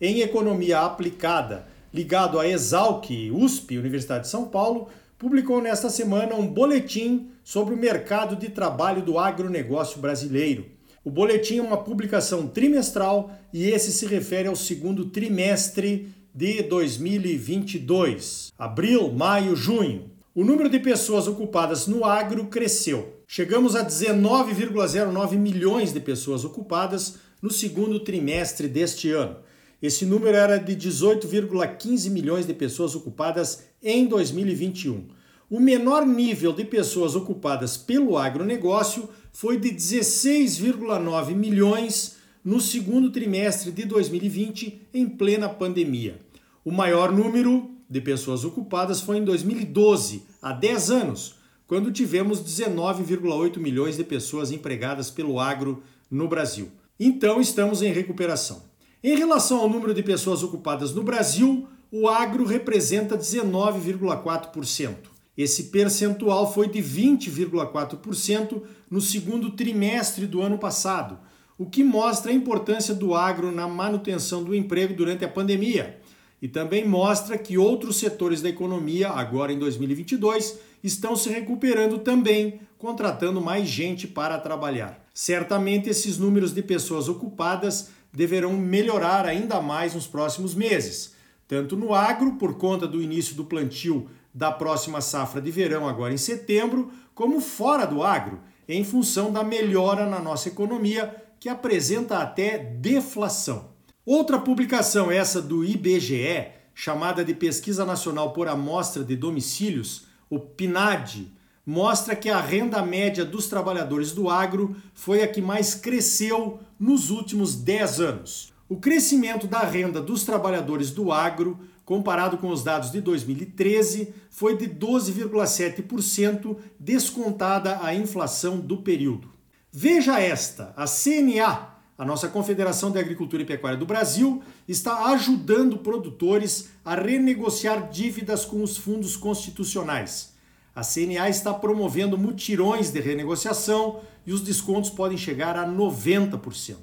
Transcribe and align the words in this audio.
em 0.00 0.20
Economia 0.20 0.80
Aplicada, 0.80 1.66
ligado 1.92 2.38
à 2.38 2.48
Exalc, 2.48 3.10
USP, 3.32 3.76
Universidade 3.76 4.22
de 4.22 4.30
São 4.30 4.46
Paulo, 4.46 4.88
publicou 5.18 5.60
nesta 5.60 5.90
semana 5.90 6.34
um 6.34 6.46
boletim 6.46 7.28
sobre 7.44 7.74
o 7.74 7.76
mercado 7.76 8.34
de 8.34 8.48
trabalho 8.48 9.02
do 9.02 9.18
agronegócio 9.18 10.00
brasileiro. 10.00 10.64
O 11.04 11.10
boletim 11.10 11.58
é 11.58 11.62
uma 11.62 11.76
publicação 11.76 12.46
trimestral 12.46 13.30
e 13.52 13.66
esse 13.68 13.92
se 13.92 14.06
refere 14.06 14.48
ao 14.48 14.56
segundo 14.56 15.06
trimestre 15.06 16.08
de 16.34 16.62
2022, 16.62 18.52
abril, 18.58 19.12
maio, 19.12 19.54
junho. 19.56 20.10
O 20.34 20.44
número 20.44 20.70
de 20.70 20.78
pessoas 20.78 21.26
ocupadas 21.26 21.86
no 21.86 22.04
agro 22.04 22.46
cresceu. 22.46 23.20
Chegamos 23.26 23.74
a 23.74 23.84
19,09 23.84 25.36
milhões 25.36 25.92
de 25.92 26.00
pessoas 26.00 26.44
ocupadas 26.44 27.16
no 27.42 27.50
segundo 27.50 28.00
trimestre 28.00 28.68
deste 28.68 29.10
ano. 29.10 29.36
Esse 29.82 30.04
número 30.04 30.36
era 30.36 30.58
de 30.58 30.76
18,15 30.76 32.10
milhões 32.10 32.46
de 32.46 32.52
pessoas 32.52 32.94
ocupadas 32.94 33.64
em 33.82 34.06
2021. 34.06 35.06
O 35.48 35.58
menor 35.58 36.06
nível 36.06 36.52
de 36.52 36.64
pessoas 36.64 37.16
ocupadas 37.16 37.76
pelo 37.76 38.18
agronegócio 38.18 39.08
foi 39.32 39.58
de 39.58 39.70
16,9 39.70 41.34
milhões 41.34 42.16
no 42.44 42.60
segundo 42.60 43.10
trimestre 43.10 43.70
de 43.70 43.84
2020, 43.84 44.88
em 44.92 45.08
plena 45.08 45.48
pandemia. 45.48 46.20
O 46.64 46.70
maior 46.70 47.10
número 47.10 47.70
de 47.88 48.00
pessoas 48.00 48.44
ocupadas 48.44 49.00
foi 49.00 49.16
em 49.16 49.24
2012, 49.24 50.22
há 50.40 50.52
10 50.52 50.90
anos, 50.90 51.34
quando 51.66 51.90
tivemos 51.90 52.40
19,8 52.40 53.58
milhões 53.58 53.96
de 53.96 54.04
pessoas 54.04 54.52
empregadas 54.52 55.10
pelo 55.10 55.40
agro 55.40 55.82
no 56.10 56.28
Brasil. 56.28 56.68
Então 56.98 57.40
estamos 57.40 57.82
em 57.82 57.92
recuperação. 57.92 58.69
Em 59.02 59.16
relação 59.16 59.60
ao 59.60 59.68
número 59.68 59.94
de 59.94 60.02
pessoas 60.02 60.42
ocupadas 60.42 60.94
no 60.94 61.02
Brasil, 61.02 61.66
o 61.90 62.06
agro 62.06 62.44
representa 62.44 63.16
19,4%. 63.16 64.94
Esse 65.34 65.64
percentual 65.64 66.52
foi 66.52 66.68
de 66.68 66.80
20,4% 66.80 68.60
no 68.90 69.00
segundo 69.00 69.52
trimestre 69.52 70.26
do 70.26 70.42
ano 70.42 70.58
passado, 70.58 71.18
o 71.56 71.64
que 71.64 71.82
mostra 71.82 72.30
a 72.30 72.34
importância 72.34 72.94
do 72.94 73.14
agro 73.14 73.50
na 73.50 73.66
manutenção 73.66 74.44
do 74.44 74.54
emprego 74.54 74.92
durante 74.92 75.24
a 75.24 75.28
pandemia. 75.28 75.98
E 76.42 76.46
também 76.46 76.86
mostra 76.86 77.38
que 77.38 77.56
outros 77.56 77.96
setores 77.96 78.42
da 78.42 78.50
economia, 78.50 79.08
agora 79.08 79.50
em 79.50 79.58
2022, 79.58 80.58
estão 80.84 81.16
se 81.16 81.30
recuperando 81.30 81.98
também, 81.98 82.60
contratando 82.76 83.40
mais 83.40 83.66
gente 83.66 84.06
para 84.06 84.38
trabalhar. 84.38 85.06
Certamente 85.14 85.88
esses 85.88 86.18
números 86.18 86.54
de 86.54 86.62
pessoas 86.62 87.08
ocupadas 87.08 87.88
deverão 88.12 88.52
melhorar 88.54 89.26
ainda 89.26 89.60
mais 89.60 89.94
nos 89.94 90.06
próximos 90.06 90.54
meses, 90.54 91.14
tanto 91.46 91.76
no 91.76 91.94
agro, 91.94 92.36
por 92.36 92.56
conta 92.56 92.86
do 92.86 93.02
início 93.02 93.34
do 93.34 93.44
plantio 93.44 94.08
da 94.32 94.52
próxima 94.52 95.00
safra 95.00 95.40
de 95.40 95.50
verão, 95.50 95.88
agora 95.88 96.14
em 96.14 96.18
setembro, 96.18 96.90
como 97.14 97.40
fora 97.40 97.84
do 97.84 98.02
agro, 98.02 98.40
em 98.68 98.84
função 98.84 99.32
da 99.32 99.42
melhora 99.42 100.06
na 100.06 100.20
nossa 100.20 100.48
economia 100.48 101.14
que 101.40 101.48
apresenta 101.48 102.18
até 102.18 102.58
deflação. 102.58 103.70
Outra 104.06 104.38
publicação, 104.38 105.10
essa 105.10 105.42
do 105.42 105.64
IBGE, 105.64 106.48
chamada 106.74 107.24
de 107.24 107.34
Pesquisa 107.34 107.84
Nacional 107.84 108.32
por 108.32 108.46
Amostra 108.46 109.02
de 109.02 109.16
Domicílios, 109.16 110.06
o 110.28 110.38
PNAD, 110.38 111.32
mostra 111.70 112.16
que 112.16 112.28
a 112.28 112.40
renda 112.40 112.82
média 112.82 113.24
dos 113.24 113.46
trabalhadores 113.46 114.10
do 114.10 114.28
agro 114.28 114.74
foi 114.92 115.22
a 115.22 115.28
que 115.28 115.40
mais 115.40 115.72
cresceu 115.72 116.58
nos 116.80 117.10
últimos 117.10 117.54
10 117.54 118.00
anos. 118.00 118.52
O 118.68 118.78
crescimento 118.78 119.46
da 119.46 119.60
renda 119.60 120.00
dos 120.00 120.24
trabalhadores 120.24 120.90
do 120.90 121.12
agro, 121.12 121.60
comparado 121.84 122.38
com 122.38 122.48
os 122.48 122.64
dados 122.64 122.90
de 122.90 123.00
2013, 123.00 124.12
foi 124.30 124.56
de 124.56 124.66
12,7%, 124.66 126.56
descontada 126.76 127.78
a 127.84 127.94
inflação 127.94 128.58
do 128.58 128.78
período. 128.78 129.30
Veja 129.70 130.18
esta: 130.18 130.74
a 130.76 130.86
CNA, 130.86 131.68
a 131.96 132.04
nossa 132.04 132.26
Confederação 132.26 132.90
de 132.90 132.98
Agricultura 132.98 133.44
e 133.44 133.46
Pecuária 133.46 133.78
do 133.78 133.86
Brasil, 133.86 134.42
está 134.66 135.04
ajudando 135.12 135.78
produtores 135.78 136.68
a 136.84 136.96
renegociar 136.96 137.88
dívidas 137.90 138.44
com 138.44 138.60
os 138.60 138.76
fundos 138.76 139.16
constitucionais. 139.16 140.39
A 140.74 140.82
CNA 140.82 141.28
está 141.28 141.52
promovendo 141.52 142.16
mutirões 142.16 142.90
de 142.90 143.00
renegociação 143.00 144.00
e 144.26 144.32
os 144.32 144.40
descontos 144.40 144.90
podem 144.90 145.18
chegar 145.18 145.56
a 145.56 145.66
90%. 145.66 146.76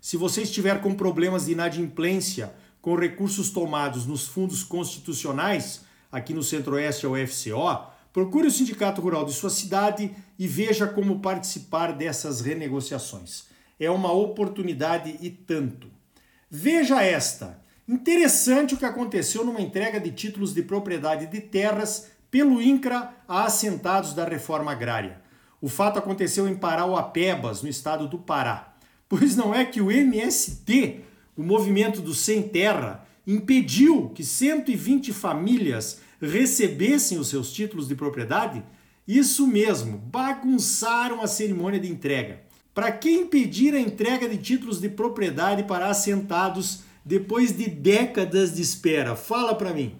Se 0.00 0.16
você 0.16 0.42
estiver 0.42 0.80
com 0.80 0.94
problemas 0.94 1.46
de 1.46 1.52
inadimplência 1.52 2.54
com 2.80 2.94
recursos 2.94 3.50
tomados 3.50 4.06
nos 4.06 4.26
fundos 4.26 4.62
constitucionais, 4.62 5.82
aqui 6.10 6.32
no 6.32 6.42
Centro-Oeste, 6.42 7.06
a 7.06 7.10
UFCO, 7.10 7.90
Procure 8.12 8.48
o 8.48 8.50
sindicato 8.50 9.00
rural 9.00 9.24
de 9.24 9.32
sua 9.32 9.50
cidade 9.50 10.10
e 10.38 10.48
veja 10.48 10.86
como 10.86 11.20
participar 11.20 11.92
dessas 11.92 12.40
renegociações. 12.40 13.44
É 13.78 13.88
uma 13.88 14.12
oportunidade 14.12 15.16
e 15.20 15.30
tanto. 15.30 15.88
Veja 16.50 17.02
esta. 17.02 17.62
Interessante 17.86 18.74
o 18.74 18.76
que 18.76 18.84
aconteceu 18.84 19.44
numa 19.44 19.60
entrega 19.60 20.00
de 20.00 20.10
títulos 20.10 20.52
de 20.52 20.62
propriedade 20.62 21.26
de 21.26 21.40
terras 21.40 22.08
pelo 22.30 22.62
INCRA 22.62 23.12
a 23.26 23.44
assentados 23.44 24.14
da 24.14 24.24
reforma 24.24 24.72
agrária. 24.72 25.20
O 25.60 25.68
fato 25.68 25.98
aconteceu 25.98 26.48
em 26.48 26.54
Parauapebas, 26.54 27.62
no 27.62 27.68
estado 27.68 28.08
do 28.08 28.18
Pará. 28.18 28.68
Pois 29.10 29.34
não 29.34 29.52
é 29.52 29.64
que 29.64 29.80
o 29.80 29.90
MST, 29.90 31.00
o 31.36 31.42
movimento 31.42 32.00
do 32.00 32.14
Sem 32.14 32.42
Terra, 32.42 33.04
impediu 33.26 34.10
que 34.10 34.22
120 34.22 35.12
famílias 35.12 36.00
recebessem 36.22 37.18
os 37.18 37.26
seus 37.26 37.52
títulos 37.52 37.88
de 37.88 37.96
propriedade? 37.96 38.62
Isso 39.08 39.48
mesmo, 39.48 39.98
bagunçaram 39.98 41.20
a 41.20 41.26
cerimônia 41.26 41.80
de 41.80 41.90
entrega. 41.90 42.42
Para 42.72 42.92
que 42.92 43.10
impedir 43.10 43.74
a 43.74 43.80
entrega 43.80 44.28
de 44.28 44.36
títulos 44.36 44.80
de 44.80 44.88
propriedade 44.88 45.64
para 45.64 45.88
assentados 45.88 46.84
depois 47.04 47.50
de 47.56 47.68
décadas 47.68 48.54
de 48.54 48.62
espera? 48.62 49.16
Fala 49.16 49.56
para 49.56 49.74
mim. 49.74 49.96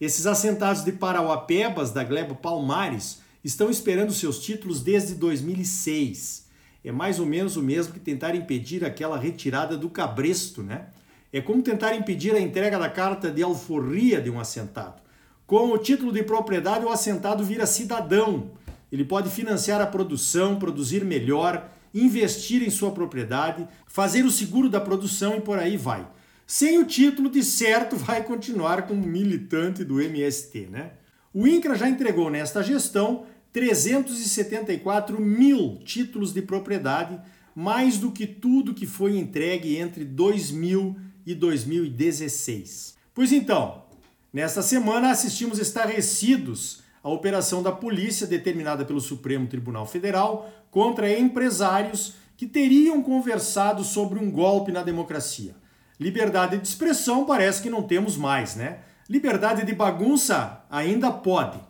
Esses 0.00 0.26
assentados 0.26 0.82
de 0.82 0.92
Parauapebas, 0.92 1.90
da 1.90 2.02
Gleba 2.02 2.34
Palmares, 2.34 3.20
estão 3.44 3.68
esperando 3.68 4.14
seus 4.14 4.38
títulos 4.38 4.80
desde 4.80 5.14
2006. 5.14 6.46
É 6.82 6.90
mais 6.90 7.20
ou 7.20 7.26
menos 7.26 7.58
o 7.58 7.62
mesmo 7.62 7.92
que 7.92 8.00
tentar 8.00 8.34
impedir 8.34 8.82
aquela 8.82 9.18
retirada 9.18 9.76
do 9.76 9.90
cabresto, 9.90 10.62
né? 10.62 10.86
É 11.30 11.42
como 11.42 11.62
tentar 11.62 11.94
impedir 11.94 12.34
a 12.34 12.40
entrega 12.40 12.78
da 12.78 12.88
carta 12.88 13.30
de 13.30 13.42
alforria 13.42 14.22
de 14.22 14.30
um 14.30 14.40
assentado. 14.40 15.02
Com 15.46 15.70
o 15.70 15.76
título 15.76 16.12
de 16.12 16.22
propriedade, 16.22 16.84
o 16.86 16.88
assentado 16.88 17.44
vira 17.44 17.66
cidadão. 17.66 18.52
Ele 18.90 19.04
pode 19.04 19.28
financiar 19.28 19.82
a 19.82 19.86
produção, 19.86 20.58
produzir 20.58 21.04
melhor, 21.04 21.68
investir 21.92 22.62
em 22.62 22.70
sua 22.70 22.90
propriedade, 22.90 23.68
fazer 23.86 24.24
o 24.24 24.30
seguro 24.30 24.70
da 24.70 24.80
produção 24.80 25.36
e 25.36 25.40
por 25.42 25.58
aí 25.58 25.76
vai. 25.76 26.06
Sem 26.52 26.78
o 26.78 26.84
título, 26.84 27.30
de 27.30 27.44
certo, 27.44 27.94
vai 27.96 28.24
continuar 28.24 28.88
como 28.88 29.06
militante 29.06 29.84
do 29.84 30.00
MST, 30.00 30.66
né? 30.66 30.94
O 31.32 31.46
INCRA 31.46 31.76
já 31.76 31.88
entregou 31.88 32.28
nesta 32.28 32.60
gestão 32.60 33.24
374 33.52 35.20
mil 35.20 35.78
títulos 35.84 36.32
de 36.32 36.42
propriedade, 36.42 37.20
mais 37.54 37.98
do 37.98 38.10
que 38.10 38.26
tudo 38.26 38.74
que 38.74 38.84
foi 38.84 39.16
entregue 39.16 39.76
entre 39.76 40.04
2000 40.04 40.96
e 41.24 41.36
2016. 41.36 42.96
Pois 43.14 43.30
então, 43.30 43.84
Nesta 44.32 44.62
semana, 44.62 45.10
assistimos 45.10 45.58
estarrecidos 45.58 46.82
à 47.02 47.08
operação 47.08 47.64
da 47.64 47.72
polícia 47.72 48.28
determinada 48.28 48.84
pelo 48.84 49.00
Supremo 49.00 49.48
Tribunal 49.48 49.84
Federal 49.86 50.48
contra 50.70 51.12
empresários 51.12 52.14
que 52.36 52.46
teriam 52.46 53.02
conversado 53.02 53.82
sobre 53.82 54.20
um 54.20 54.30
golpe 54.30 54.70
na 54.70 54.84
democracia. 54.84 55.59
Liberdade 56.00 56.56
de 56.56 56.66
expressão 56.66 57.26
parece 57.26 57.62
que 57.62 57.68
não 57.68 57.82
temos 57.82 58.16
mais, 58.16 58.56
né? 58.56 58.78
Liberdade 59.06 59.66
de 59.66 59.74
bagunça 59.74 60.64
ainda 60.70 61.10
pode. 61.12 61.60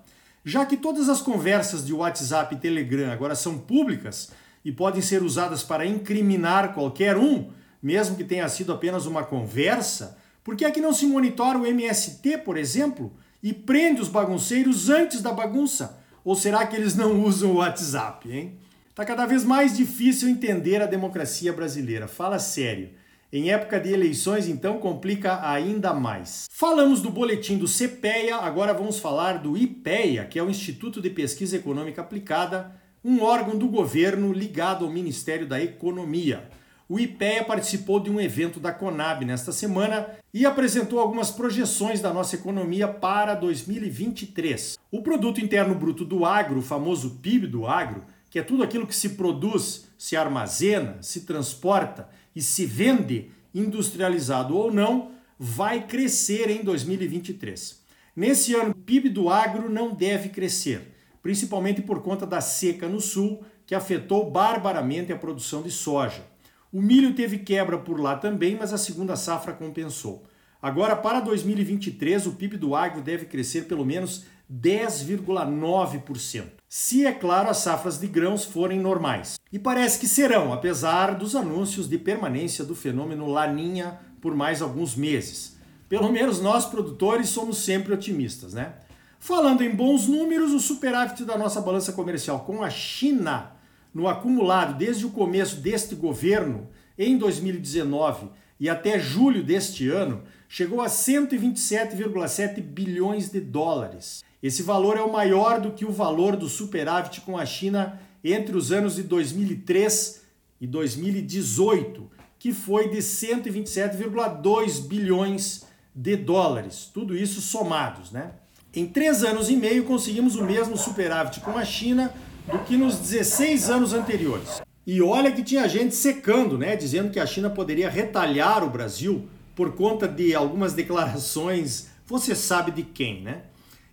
Já 0.45 0.65
que 0.65 0.77
todas 0.77 1.09
as 1.09 1.21
conversas 1.21 1.85
de 1.85 1.93
WhatsApp 1.93 2.55
e 2.55 2.59
Telegram 2.59 3.11
agora 3.11 3.35
são 3.35 3.59
públicas 3.59 4.31
e 4.65 4.71
podem 4.71 5.03
ser 5.03 5.23
usadas 5.23 5.65
para 5.65 5.85
incriminar 5.85 6.75
qualquer 6.75 7.17
um, 7.17 7.51
mesmo 7.83 8.17
que 8.17 8.23
tenha 8.23 8.49
sido 8.49 8.73
apenas 8.73 9.05
uma 9.05 9.25
conversa, 9.25 10.17
Por 10.43 10.57
que 10.57 10.65
é 10.65 10.71
que 10.71 10.81
não 10.81 10.93
se 10.93 11.07
monitora 11.07 11.59
o 11.59 11.67
MST, 11.67 12.39
por 12.39 12.57
exemplo, 12.57 13.13
e 13.43 13.53
prende 13.53 14.01
os 14.01 14.09
bagunceiros 14.09 14.89
antes 14.89 15.21
da 15.21 15.33
bagunça? 15.33 15.99
Ou 16.25 16.35
será 16.35 16.67
que 16.67 16.77
eles 16.77 16.95
não 16.95 17.23
usam 17.23 17.53
o 17.53 17.57
WhatsApp, 17.57 18.31
hein? 18.31 18.59
Tá 18.95 19.05
cada 19.05 19.27
vez 19.27 19.45
mais 19.45 19.77
difícil 19.77 20.29
entender 20.29 20.83
a 20.83 20.87
democracia 20.87 21.53
brasileira. 21.53 22.09
Fala 22.09 22.39
sério. 22.39 22.91
Em 23.33 23.53
época 23.53 23.79
de 23.79 23.93
eleições, 23.93 24.49
então, 24.49 24.79
complica 24.79 25.49
ainda 25.49 25.95
mais. 25.95 26.47
Falamos 26.51 27.01
do 27.01 27.11
boletim 27.11 27.57
do 27.57 27.69
CPEA, 27.69 28.39
agora 28.39 28.75
vamos 28.75 28.99
falar 28.99 29.35
do 29.39 29.57
IPEA, 29.57 30.25
que 30.25 30.37
é 30.37 30.43
o 30.43 30.51
Instituto 30.51 31.01
de 31.01 31.11
Pesquisa 31.11 31.57
Econômica 31.57 32.01
Aplicada, 32.01 32.75
um 33.05 33.23
órgão 33.23 33.57
do 33.57 33.69
governo 33.69 34.33
ligado 34.33 34.85
ao 34.85 34.91
Ministério 34.91 35.47
da 35.47 35.63
Economia. 35.63 36.51
O 36.89 36.99
IPEA 36.99 37.45
participou 37.45 38.01
de 38.01 38.11
um 38.11 38.21
evento 38.21 38.59
da 38.59 38.73
Conab 38.73 39.25
nesta 39.25 39.53
semana 39.53 40.09
e 40.35 40.45
apresentou 40.45 40.99
algumas 40.99 41.31
projeções 41.31 42.01
da 42.01 42.13
nossa 42.13 42.35
economia 42.35 42.89
para 42.89 43.37
2023. 43.37 44.77
O 44.91 45.03
produto 45.03 45.41
interno 45.41 45.77
bruto 45.77 46.05
do 46.05 46.25
agro, 46.25 46.59
o 46.59 46.63
famoso 46.63 47.21
PIB 47.23 47.47
do 47.47 47.65
agro, 47.65 48.03
que 48.29 48.41
é 48.41 48.43
tudo 48.43 48.65
aquilo 48.65 48.89
que 48.89 48.95
se 48.95 49.11
produz, 49.11 49.89
se 49.97 50.17
armazena, 50.17 50.99
se 51.01 51.21
transporta 51.21 52.09
e 52.41 52.43
se 52.43 52.65
vende, 52.65 53.31
industrializado 53.55 54.57
ou 54.57 54.73
não, 54.73 55.11
vai 55.39 55.87
crescer 55.87 56.49
em 56.49 56.65
2023. 56.65 57.83
Nesse 58.17 58.55
ano, 58.55 58.71
o 58.71 58.75
PIB 58.75 59.11
do 59.11 59.29
agro 59.29 59.69
não 59.69 59.95
deve 59.95 60.31
crescer, 60.31 60.97
principalmente 61.23 61.83
por 61.83 62.01
conta 62.03 62.27
da 62.27 62.41
seca 62.41 62.89
no 62.89 62.99
sul, 62.99 63.45
que 63.67 63.75
afetou 63.75 64.31
barbaramente 64.31 65.13
a 65.13 65.19
produção 65.19 65.61
de 65.61 65.71
soja. 65.71 66.25
O 66.73 66.81
milho 66.81 67.15
teve 67.15 67.41
quebra 67.41 67.77
por 67.77 68.01
lá 68.01 68.17
também, 68.17 68.57
mas 68.59 68.73
a 68.73 68.79
segunda 68.79 69.17
safra 69.17 69.53
compensou. 69.53 70.25
Agora, 70.63 70.97
para 70.97 71.21
2023, 71.21 72.27
o 72.27 72.33
PIB 72.33 72.57
do 72.57 72.75
agro 72.75 73.03
deve 73.03 73.27
crescer 73.27 73.67
pelo 73.67 73.85
menos 73.85 74.25
10,9%. 74.51 76.45
Se, 76.69 77.07
é 77.07 77.13
claro, 77.13 77.49
as 77.49 77.59
safras 77.59 77.99
de 77.99 78.07
grãos 78.07 78.45
forem 78.45 78.81
normais. 78.81 79.39
E 79.53 79.59
parece 79.59 79.99
que 79.99 80.09
serão, 80.09 80.53
apesar 80.53 81.15
dos 81.15 81.37
anúncios 81.37 81.89
de 81.89 81.99
permanência 81.99 82.65
do 82.65 82.75
fenômeno 82.75 83.27
Laninha 83.27 84.01
por 84.21 84.35
mais 84.35 84.61
alguns 84.63 84.95
meses. 84.95 85.57
Pelo 85.89 86.11
menos 86.13 86.41
nós, 86.41 86.67
produtores, 86.67 87.29
somos 87.29 87.59
sempre 87.59 87.93
otimistas, 87.93 88.55
né? 88.55 88.75
Falando 89.19 89.63
em 89.63 89.75
bons 89.75 90.07
números, 90.07 90.53
o 90.53 90.61
superávit 90.61 91.25
da 91.25 91.37
nossa 91.37 91.61
balança 91.61 91.93
comercial 91.93 92.41
com 92.41 92.63
a 92.63 92.71
China 92.71 93.53
no 93.93 94.09
acumulado 94.09 94.79
desde 94.79 95.05
o 95.05 95.11
começo 95.11 95.57
deste 95.57 95.95
governo, 95.95 96.69
em 96.97 97.19
2019 97.19 98.29
e 98.59 98.69
até 98.69 98.99
julho 98.99 99.43
deste 99.43 99.89
ano, 99.89 100.23
chegou 100.49 100.83
a 100.83 100.87
127,7 100.87 102.61
bilhões 102.61 103.31
de 103.31 103.41
dólares. 103.41 104.23
Esse 104.43 104.63
valor 104.63 104.97
é 104.97 105.03
o 105.03 105.13
maior 105.13 105.61
do 105.61 105.73
que 105.73 105.85
o 105.85 105.93
valor 105.93 106.35
do 106.35 106.49
superávit 106.49 107.21
com 107.21 107.37
a 107.37 107.45
China 107.45 108.01
entre 108.25 108.57
os 108.57 108.73
anos 108.73 108.97
de 108.97 109.03
2003 109.03 110.23
e 110.61 110.67
2018, 110.67 112.11
que 112.39 112.53
foi 112.53 112.89
de 112.89 112.99
127,2 112.99 114.87
bilhões 114.87 115.67
de 115.95 116.17
dólares. 116.17 116.91
Tudo 116.93 117.15
isso 117.17 117.43
somados, 117.43 118.11
né? 118.11 118.33
Em 118.75 118.87
três 118.87 119.23
anos 119.25 119.51
e 119.51 119.57
meio 119.57 119.85
conseguimos 119.85 120.37
o 120.37 120.45
mesmo 120.45 120.77
superávit 120.77 121.41
com 121.41 121.59
a 121.59 121.65
China 121.65 122.15
do 122.51 122.61
que 122.61 122.77
nos 122.77 122.97
16 122.97 123.69
anos 123.69 123.93
anteriores. 123.93 124.63
E 124.87 125.03
olha 125.03 125.31
que 125.33 125.43
tinha 125.43 125.69
gente 125.69 125.95
secando, 125.95 126.57
né, 126.57 126.77
dizendo 126.77 127.11
que 127.11 127.21
a 127.21 127.27
China 127.27 127.51
poderia 127.51 127.91
retalhar 127.91 128.65
o 128.65 128.71
Brasil 128.71 129.29
por 129.55 129.75
conta 129.75 130.09
de 130.09 130.35
algumas 130.35 130.73
declarações, 130.73 131.89
você 132.07 132.35
sabe 132.35 132.71
de 132.71 132.83
quem, 132.83 133.23
né? 133.23 133.43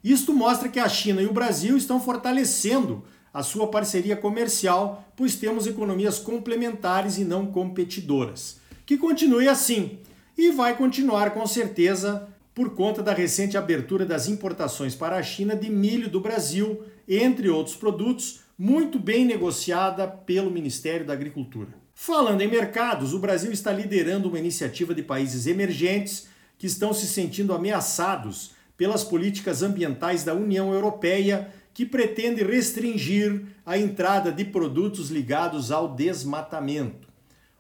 Isto 0.03 0.33
mostra 0.33 0.69
que 0.69 0.79
a 0.79 0.87
China 0.87 1.21
e 1.21 1.25
o 1.25 1.33
Brasil 1.33 1.75
estão 1.75 1.99
fortalecendo 1.99 3.03
a 3.33 3.43
sua 3.43 3.67
parceria 3.67 4.15
comercial, 4.15 5.05
pois 5.15 5.35
temos 5.35 5.67
economias 5.67 6.17
complementares 6.19 7.17
e 7.17 7.23
não 7.23 7.45
competidoras. 7.45 8.59
Que 8.85 8.97
continue 8.97 9.47
assim 9.47 9.99
e 10.37 10.51
vai 10.51 10.75
continuar 10.75 11.31
com 11.31 11.45
certeza 11.45 12.27
por 12.53 12.71
conta 12.71 13.03
da 13.03 13.13
recente 13.13 13.55
abertura 13.55 14.05
das 14.05 14.27
importações 14.27 14.95
para 14.95 15.17
a 15.17 15.23
China 15.23 15.55
de 15.55 15.69
milho 15.69 16.09
do 16.09 16.19
Brasil, 16.19 16.81
entre 17.07 17.49
outros 17.49 17.75
produtos, 17.75 18.39
muito 18.57 18.97
bem 18.97 19.25
negociada 19.25 20.07
pelo 20.07 20.49
Ministério 20.49 21.05
da 21.05 21.13
Agricultura. 21.13 21.69
Falando 21.93 22.41
em 22.41 22.47
mercados, 22.47 23.13
o 23.13 23.19
Brasil 23.19 23.51
está 23.51 23.71
liderando 23.71 24.29
uma 24.29 24.39
iniciativa 24.39 24.95
de 24.95 25.03
países 25.03 25.45
emergentes 25.45 26.27
que 26.57 26.65
estão 26.65 26.93
se 26.93 27.05
sentindo 27.05 27.53
ameaçados 27.53 28.56
pelas 28.77 29.03
políticas 29.03 29.63
ambientais 29.63 30.23
da 30.23 30.33
União 30.33 30.71
Europeia, 30.71 31.51
que 31.73 31.85
pretende 31.85 32.43
restringir 32.43 33.45
a 33.65 33.77
entrada 33.77 34.31
de 34.31 34.45
produtos 34.45 35.09
ligados 35.09 35.71
ao 35.71 35.93
desmatamento. 35.93 37.07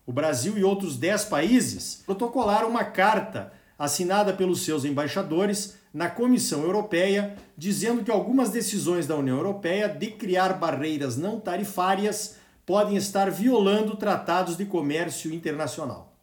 O 0.05 0.13
Brasil 0.13 0.57
e 0.57 0.63
outros 0.63 0.95
10 0.95 1.25
países 1.25 2.03
protocolaram 2.05 2.69
uma 2.69 2.85
carta 2.85 3.51
assinada 3.77 4.33
pelos 4.33 4.61
seus 4.61 4.85
embaixadores 4.85 5.75
na 5.93 6.09
Comissão 6.09 6.61
Europeia, 6.63 7.35
dizendo 7.57 8.03
que 8.03 8.11
algumas 8.11 8.49
decisões 8.49 9.05
da 9.05 9.15
União 9.15 9.37
Europeia 9.37 9.87
de 9.89 10.07
criar 10.07 10.53
barreiras 10.53 11.17
não 11.17 11.39
tarifárias 11.39 12.37
podem 12.65 12.97
estar 12.97 13.29
violando 13.29 13.95
tratados 13.95 14.57
de 14.57 14.65
comércio 14.65 15.33
internacional. 15.33 16.15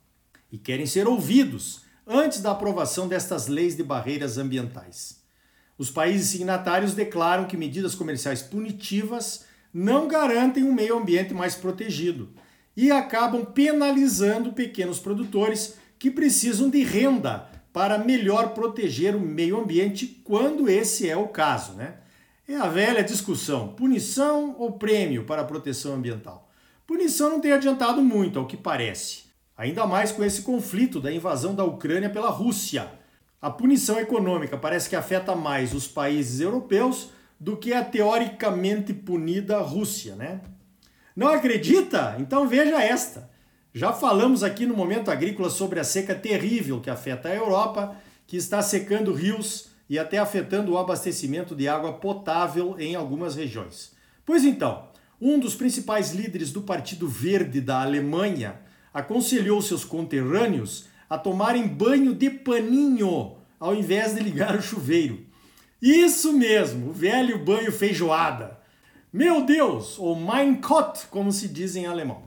E 0.51 0.59
querem 0.59 0.87
ser 0.87 1.07
ouvidos 1.07 1.84
antes 2.07 2.41
da 2.41 2.51
aprovação 2.51 3.09
destas 3.09 3.47
leis 3.47 3.77
de 3.77 3.83
barreiras 3.83 4.39
ambientais. 4.39 5.23
Os 5.77 5.91
países 5.91 6.29
signatários 6.29 6.95
declaram 6.95 7.47
que 7.47 7.57
medidas 7.57 7.95
comerciais 7.95 8.43
punitivas 8.43 9.45
não 9.73 10.07
garantem 10.07 10.63
um 10.63 10.73
meio 10.73 10.97
ambiente 10.97 11.35
mais 11.35 11.55
protegido 11.55 12.33
e 12.77 12.91
acabam 12.91 13.45
penalizando 13.45 14.53
pequenos 14.53 14.99
produtores 14.99 15.75
que 15.99 16.11
precisam 16.11 16.71
de 16.71 16.83
renda 16.83 17.49
para 17.73 17.99
melhor 17.99 18.55
proteger 18.55 19.17
o 19.17 19.21
meio 19.21 19.61
ambiente 19.61 20.21
quando 20.23 20.69
esse 20.69 21.09
é 21.09 21.17
o 21.17 21.29
caso, 21.29 21.73
né? 21.73 21.97
É 22.47 22.55
a 22.57 22.69
velha 22.69 23.03
discussão: 23.03 23.69
punição 23.69 24.55
ou 24.59 24.73
prêmio 24.73 25.25
para 25.25 25.43
a 25.43 25.45
proteção 25.45 25.95
ambiental? 25.95 26.49
Punição 26.87 27.31
não 27.31 27.41
tem 27.41 27.53
adiantado 27.53 28.03
muito, 28.03 28.39
ao 28.39 28.47
que 28.47 28.57
parece. 28.57 29.24
Ainda 29.57 29.87
mais 29.87 30.11
com 30.11 30.25
esse 30.25 30.43
conflito 30.43 31.01
da 31.01 31.13
invasão 31.13 31.55
da 31.55 31.65
Ucrânia 31.65 32.11
pela 32.11 32.29
Rússia. 32.29 32.91
A 33.41 33.49
punição 33.51 34.01
econômica 34.01 34.57
parece 34.57 34.89
que 34.89 34.97
afeta 34.97 35.37
mais 35.37 35.73
os 35.73 35.87
países 35.87 36.41
europeus 36.41 37.11
do 37.39 37.57
que 37.57 37.73
a 37.73 37.85
teoricamente 37.85 38.93
punida 38.93 39.59
Rússia, 39.59 40.17
né? 40.17 40.41
Não 41.15 41.29
acredita? 41.29 42.17
Então 42.19 42.49
veja 42.49 42.83
esta. 42.83 43.31
Já 43.73 43.93
falamos 43.93 44.43
aqui 44.43 44.67
no 44.67 44.77
Momento 44.77 45.11
Agrícola 45.11 45.51
sobre 45.51 45.79
a 45.79 45.85
seca 45.85 46.15
terrível 46.15 46.81
que 46.81 46.91
afeta 46.91 47.29
a 47.29 47.35
Europa, 47.35 47.97
que 48.27 48.37
está 48.37 48.61
secando 48.63 49.13
rios 49.13 49.69
e 49.89 49.99
até 49.99 50.19
afetando 50.19 50.73
o 50.73 50.79
abastecimento 50.79 51.55
de 51.55 51.69
água 51.69 51.93
potável 51.93 52.77
em 52.79 52.97
algumas 52.97 53.37
regiões. 53.37 53.93
Pois 54.25 54.45
então, 54.45 54.89
um 55.21 55.39
dos 55.39 55.55
principais 55.55 56.13
líderes 56.13 56.51
do 56.51 56.63
Partido 56.63 57.07
Verde 57.07 57.61
da 57.61 57.83
Alemanha 57.83 58.61
aconselhou 58.95 59.61
seus 59.61 59.85
conterrâneos 59.85 60.87
a 61.11 61.19
tomarem 61.19 61.67
banho 61.67 62.15
de 62.15 62.31
paninho 62.31 63.37
ao 63.59 63.75
invés 63.75 64.15
de 64.15 64.23
ligar 64.23 64.55
o 64.55 64.63
chuveiro. 64.63 65.27
Isso 65.83 66.33
mesmo, 66.33 66.91
o 66.91 66.93
velho 66.93 67.45
banho 67.45 67.73
feijoada. 67.73 68.59
Meu 69.13 69.45
Deus, 69.45 69.99
ou 69.99 70.17
Mein 70.17 70.61
Gott, 70.61 71.07
como 71.09 71.33
se 71.33 71.49
diz 71.49 71.77
em 71.77 71.87
alemão. 71.87 72.23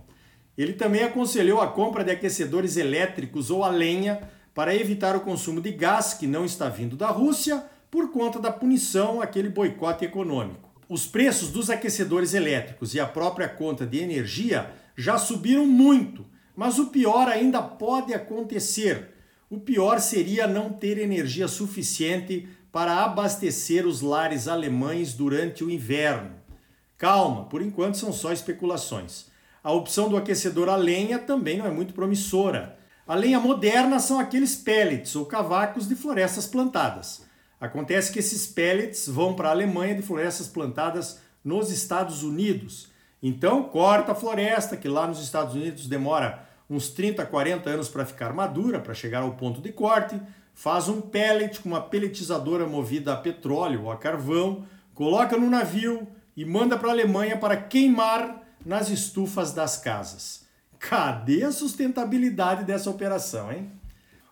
Ele 0.58 0.74
também 0.74 1.04
aconselhou 1.04 1.62
a 1.62 1.68
compra 1.68 2.04
de 2.04 2.12
aquecedores 2.12 2.78
elétricos 2.78 3.50
ou 3.50 3.64
a 3.64 3.70
lenha 3.70 4.30
para 4.54 4.76
evitar 4.76 5.16
o 5.16 5.22
consumo 5.22 5.62
de 5.62 5.72
gás 5.72 6.14
que 6.14 6.26
não 6.26 6.44
está 6.44 6.68
vindo 6.68 6.96
da 6.96 7.10
Rússia 7.10 7.64
por 7.92 8.12
conta 8.12 8.40
da 8.40 8.52
punição 8.52 9.22
àquele 9.22 9.50
boicote 9.50 10.04
econômico. 10.04 10.68
Os 10.90 11.06
preços 11.06 11.50
dos 11.50 11.70
aquecedores 11.70 12.34
elétricos 12.34 12.96
e 12.96 13.00
a 13.00 13.06
própria 13.06 13.48
conta 13.48 13.86
de 13.86 14.00
energia 14.00 14.72
já 14.96 15.18
subiram 15.18 15.68
muito, 15.68 16.26
mas 16.58 16.80
o 16.80 16.88
pior 16.88 17.28
ainda 17.28 17.62
pode 17.62 18.16
acontecer. 18.16 19.14
O 19.48 19.60
pior 19.60 20.00
seria 20.00 20.48
não 20.48 20.74
ter 20.74 20.98
energia 20.98 21.48
suficiente 21.48 22.50
para 22.72 23.04
abastecer 23.04 23.86
os 23.86 24.02
lares 24.02 24.48
alemães 24.48 25.14
durante 25.14 25.64
o 25.64 25.70
inverno. 25.70 26.32
Calma, 26.98 27.46
por 27.46 27.62
enquanto 27.62 27.98
são 27.98 28.12
só 28.12 28.34
especulações. 28.34 29.28
A 29.64 29.72
opção 29.72 30.10
do 30.10 30.18
aquecedor 30.18 30.68
a 30.68 30.76
lenha 30.76 31.20
também 31.20 31.60
não 31.60 31.68
é 31.68 31.72
muito 31.72 31.94
promissora. 31.94 32.80
A 33.08 33.14
lenha 33.14 33.40
moderna 33.40 34.00
são 34.00 34.20
aqueles 34.20 34.56
pellets 34.56 35.16
ou 35.16 35.28
cavacos 35.28 35.88
de 35.88 35.96
florestas 35.96 36.48
plantadas. 36.48 37.22
Acontece 37.62 38.12
que 38.12 38.18
esses 38.18 38.48
pellets 38.48 39.08
vão 39.08 39.36
para 39.36 39.50
a 39.50 39.52
Alemanha 39.52 39.94
de 39.94 40.02
florestas 40.02 40.48
plantadas 40.48 41.20
nos 41.44 41.70
Estados 41.70 42.24
Unidos. 42.24 42.90
Então, 43.22 43.64
corta 43.64 44.14
a 44.14 44.16
floresta, 44.16 44.76
que 44.76 44.88
lá 44.88 45.08
nos 45.08 45.22
Estados 45.22 45.54
Unidos 45.54 45.88
demora 45.88 46.47
uns 46.70 46.90
30, 46.90 47.26
40 47.26 47.70
anos 47.70 47.90
para 47.90 48.06
ficar 48.06 48.34
madura, 48.34 48.80
para 48.80 48.94
chegar 48.94 49.22
ao 49.22 49.36
ponto 49.36 49.62
de 49.62 49.72
corte, 49.72 50.20
faz 50.54 50.90
um 50.90 51.00
pellet 51.00 51.60
com 51.60 51.70
uma 51.70 51.82
pelletizadora 51.82 52.66
movida 52.66 53.14
a 53.14 53.18
petróleo 53.18 53.84
ou 53.84 53.92
a 53.92 53.98
carvão, 53.98 54.66
coloca 54.94 55.38
no 55.38 55.50
navio 55.50 56.08
e 56.36 56.44
manda 56.44 56.78
para 56.78 56.90
a 56.90 56.92
Alemanha 56.92 57.38
para 57.38 57.56
queimar 57.56 58.44
nas 58.66 58.90
estufas 58.90 59.54
das 59.54 59.78
casas. 59.78 60.46
Cadê 60.80 61.44
a 61.44 61.52
sustentabilidade 61.52 62.64
dessa 62.64 62.90
operação, 62.90 63.52
hein? 63.52 63.72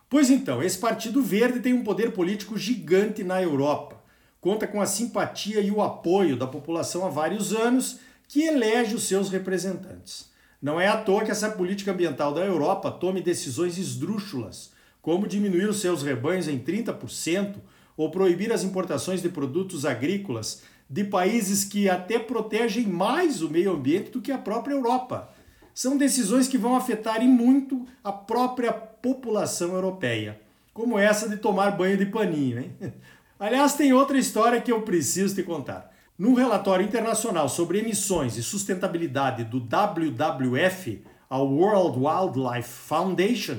Pois 0.08 0.30
então, 0.30 0.62
esse 0.62 0.78
Partido 0.78 1.22
Verde 1.22 1.60
tem 1.60 1.72
um 1.72 1.82
poder 1.82 2.12
político 2.12 2.56
gigante 2.56 3.24
na 3.24 3.42
Europa. 3.42 3.96
Conta 4.40 4.66
com 4.66 4.80
a 4.80 4.86
simpatia 4.86 5.60
e 5.60 5.70
o 5.70 5.82
apoio 5.82 6.36
da 6.36 6.46
população 6.46 7.04
há 7.04 7.08
vários 7.08 7.52
anos, 7.52 7.98
que 8.28 8.42
elege 8.42 8.94
os 8.94 9.04
seus 9.04 9.28
representantes. 9.30 10.30
Não 10.60 10.80
é 10.80 10.88
à 10.88 10.96
toa 10.96 11.24
que 11.24 11.30
essa 11.30 11.50
política 11.50 11.92
ambiental 11.92 12.32
da 12.32 12.44
Europa 12.44 12.90
tome 12.90 13.20
decisões 13.20 13.76
esdrúxulas, 13.78 14.72
como 15.02 15.28
diminuir 15.28 15.68
os 15.68 15.80
seus 15.80 16.02
rebanhos 16.02 16.48
em 16.48 16.58
30% 16.58 17.56
ou 17.96 18.10
proibir 18.10 18.52
as 18.52 18.64
importações 18.64 19.22
de 19.22 19.28
produtos 19.28 19.84
agrícolas 19.84 20.62
de 20.88 21.04
países 21.04 21.64
que 21.64 21.88
até 21.88 22.18
protegem 22.18 22.86
mais 22.86 23.42
o 23.42 23.50
meio 23.50 23.72
ambiente 23.72 24.10
do 24.10 24.20
que 24.20 24.32
a 24.32 24.38
própria 24.38 24.74
Europa. 24.74 25.32
São 25.74 25.96
decisões 25.96 26.48
que 26.48 26.56
vão 26.56 26.76
afetar 26.76 27.22
e 27.22 27.28
muito 27.28 27.84
a 28.02 28.12
própria 28.12 28.72
população 28.72 29.74
europeia, 29.74 30.40
como 30.72 30.98
essa 30.98 31.28
de 31.28 31.36
tomar 31.36 31.72
banho 31.72 31.96
de 31.96 32.06
paninho, 32.06 32.60
hein? 32.60 32.72
Aliás, 33.38 33.74
tem 33.74 33.92
outra 33.92 34.16
história 34.16 34.60
que 34.60 34.72
eu 34.72 34.80
preciso 34.80 35.34
te 35.34 35.42
contar. 35.42 35.94
Num 36.18 36.32
relatório 36.32 36.82
internacional 36.82 37.46
sobre 37.46 37.78
emissões 37.78 38.38
e 38.38 38.42
sustentabilidade 38.42 39.44
do 39.44 39.60
WWF, 39.60 41.04
a 41.28 41.38
World 41.38 41.98
Wildlife 41.98 42.70
Foundation, 42.70 43.58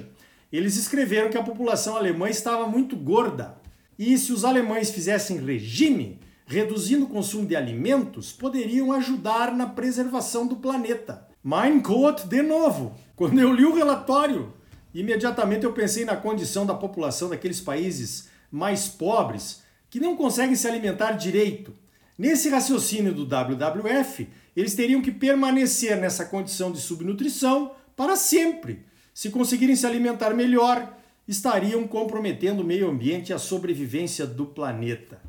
eles 0.52 0.76
escreveram 0.76 1.30
que 1.30 1.38
a 1.38 1.44
população 1.44 1.96
alemã 1.96 2.28
estava 2.28 2.66
muito 2.68 2.96
gorda. 2.96 3.62
E 4.00 4.18
se 4.18 4.34
os 4.34 4.44
alemães 4.44 4.90
fizessem 4.90 5.38
regime, 5.38 6.20
reduzindo 6.48 7.06
o 7.06 7.10
consumo 7.10 7.46
de 7.46 7.56
alimentos, 7.56 8.32
poderiam 8.32 8.92
ajudar 8.92 9.56
na 9.56 9.68
preservação 9.68 10.48
do 10.48 10.56
planeta. 10.56 11.28
Mein 11.44 11.80
Gott, 11.80 12.26
de 12.26 12.42
novo! 12.42 12.96
Quando 13.16 13.38
eu 13.40 13.54
li 13.54 13.66
o 13.66 13.76
relatório, 13.76 14.52
imediatamente 14.96 15.64
eu 15.64 15.74
pensei 15.74 16.06
na 16.06 16.16
condição 16.16 16.66
da 16.66 16.74
população 16.74 17.30
daqueles 17.30 17.62
países 17.62 18.30
mais 18.52 18.88
pobres 18.88 19.62
que 19.92 20.00
não 20.00 20.18
conseguem 20.18 20.56
se 20.56 20.68
alimentar 20.68 21.12
direito 21.12 21.72
Nesse 22.18 22.50
raciocínio 22.50 23.14
do 23.14 23.26
WWF, 23.26 24.28
eles 24.56 24.74
teriam 24.74 25.02
que 25.02 25.12
permanecer 25.12 25.96
nessa 25.98 26.26
condição 26.26 26.72
de 26.72 26.82
subnutrição 26.82 27.74
para 27.96 28.16
sempre. 28.16 28.84
Se 29.14 29.30
conseguirem 29.30 29.76
se 29.76 29.86
alimentar 29.86 30.34
melhor, 30.34 30.98
estariam 31.28 31.88
comprometendo 31.88 32.62
o 32.62 32.66
meio 32.66 32.90
ambiente 32.90 33.30
e 33.30 33.34
a 33.34 33.38
sobrevivência 33.38 34.26
do 34.26 34.48
planeta. 34.48 35.22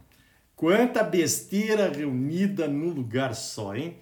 Quanta 0.56 1.02
besteira 1.02 1.90
reunida 1.90 2.66
num 2.66 2.88
lugar 2.88 3.34
só, 3.34 3.76
hein? 3.76 3.96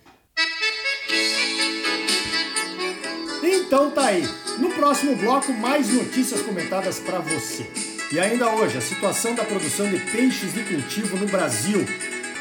Então 3.43 3.91
tá 3.91 4.07
aí. 4.07 4.23
No 4.61 4.71
próximo 4.71 5.17
bloco, 5.17 5.53
mais 5.53 5.93
notícias 5.93 6.41
comentadas 6.41 7.01
para 7.01 7.19
você. 7.19 7.69
E 8.13 8.21
ainda 8.21 8.49
hoje, 8.55 8.79
a 8.79 8.81
situação 8.81 9.35
da 9.35 9.45
produção 9.45 9.91
de 9.91 9.99
peixes 10.13 10.55
de 10.55 10.63
cultivo 10.63 11.17
no 11.17 11.27
Brasil 11.27 11.85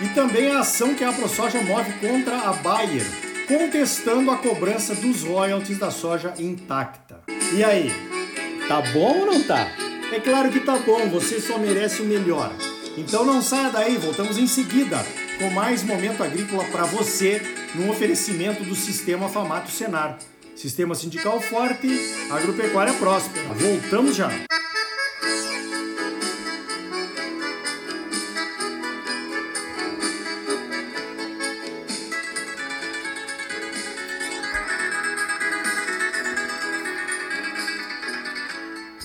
e 0.02 0.10
também 0.10 0.52
a 0.52 0.60
ação 0.60 0.94
que 0.94 1.04
a 1.04 1.12
ProSoja 1.12 1.62
move 1.62 1.94
contra 1.94 2.38
a 2.38 2.54
Bayer, 2.54 3.06
contestando 3.48 4.32
a 4.32 4.38
cobrança 4.38 4.96
dos 4.96 5.24
royalties 5.24 5.78
da 5.78 5.92
soja 5.92 6.34
intacta. 6.40 7.22
E 7.54 7.64
aí, 7.64 7.92
tá 8.68 8.82
bom 8.82 9.20
ou 9.20 9.26
não 9.26 9.44
tá? 9.44 9.68
É 10.12 10.20
claro 10.20 10.52
que 10.52 10.60
tá 10.60 10.78
bom, 10.78 11.10
você 11.10 11.40
só 11.40 11.58
merece 11.58 12.02
o 12.02 12.06
melhor. 12.06 12.52
Então 12.98 13.26
não 13.26 13.42
saia 13.42 13.70
daí, 13.70 13.98
voltamos 13.98 14.38
em 14.38 14.48
seguida 14.48 15.06
com 15.38 15.50
mais 15.50 15.84
momento 15.84 16.24
agrícola 16.24 16.64
para 16.66 16.86
você 16.86 17.42
no 17.76 17.90
oferecimento 17.90 18.64
do 18.64 18.76
Sistema 18.76 19.28
Famato 19.28 19.70
Senar. 19.70 20.18
Sistema 20.56 20.96
sindical 20.96 21.42
forte, 21.42 21.88
agropecuária 22.32 22.94
próspera. 22.94 23.54
Voltamos 23.54 24.16
já. 24.16 24.30